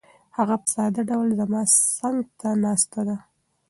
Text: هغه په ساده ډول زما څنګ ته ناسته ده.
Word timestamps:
هغه 0.37 0.55
په 0.61 0.67
ساده 0.75 1.01
ډول 1.09 1.29
زما 1.39 1.61
څنګ 1.97 2.19
ته 2.39 2.49
ناسته 2.63 2.99
ده. 3.07 3.17